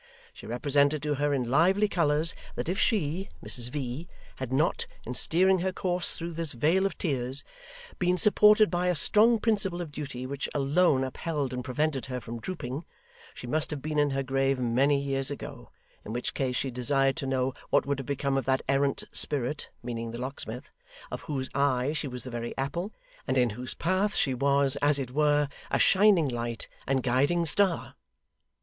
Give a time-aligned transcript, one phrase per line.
[0.33, 5.13] She represented to her in lively colours, that if she (Mrs V.) had not, in
[5.13, 7.43] steering her course through this vale of tears,
[7.99, 12.41] been supported by a strong principle of duty which alone upheld and prevented her from
[12.41, 12.83] drooping,
[13.35, 15.69] she must have been in her grave many years ago;
[16.03, 19.69] in which case she desired to know what would have become of that errant spirit
[19.83, 20.71] (meaning the locksmith),
[21.11, 22.91] of whose eye she was the very apple,
[23.27, 27.93] and in whose path she was, as it were, a shining light and guiding star?